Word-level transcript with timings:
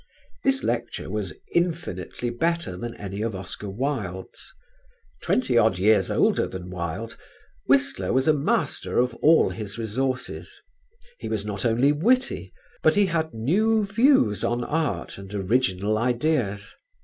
This 0.43 0.63
lecture 0.63 1.11
was 1.11 1.31
infinitely 1.53 2.31
better 2.31 2.75
than 2.75 2.95
any 2.95 3.21
of 3.21 3.35
Oscar 3.35 3.69
Wilde's. 3.69 4.51
Twenty 5.21 5.59
odd 5.59 5.77
years 5.77 6.09
older 6.09 6.47
than 6.47 6.71
Wilde, 6.71 7.15
Whistler 7.67 8.11
was 8.11 8.27
a 8.27 8.33
master 8.33 8.97
of 8.97 9.13
all 9.21 9.51
his 9.51 9.77
resources: 9.77 10.59
he 11.19 11.29
was 11.29 11.45
not 11.45 11.65
only 11.67 11.91
witty, 11.91 12.51
but 12.81 12.95
he 12.95 13.05
had 13.05 13.35
new 13.35 13.85
views 13.85 14.43
on 14.43 14.63
art 14.63 15.19
and 15.19 15.31
original 15.35 15.99
ideas. 15.99 16.73